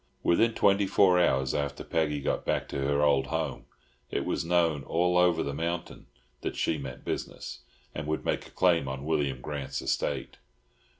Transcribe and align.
Within 0.23 0.55
twenty 0.55 0.87
four 0.87 1.19
hours 1.19 1.53
after 1.53 1.83
Peggy 1.83 2.21
got 2.21 2.43
back 2.43 2.67
to 2.69 2.77
her 2.79 3.03
old 3.03 3.27
home, 3.27 3.65
it 4.09 4.25
was 4.25 4.43
known 4.43 4.81
all 4.83 5.15
over 5.15 5.43
the 5.43 5.53
mountains 5.53 6.07
that 6.41 6.55
she 6.55 6.79
meant 6.79 7.05
business, 7.05 7.59
and 7.93 8.07
would 8.07 8.25
make 8.25 8.47
a 8.47 8.49
claim 8.49 8.87
on 8.87 9.05
William 9.05 9.41
Grant's 9.41 9.79
estate. 9.79 10.37